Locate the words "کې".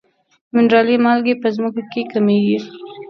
1.91-2.01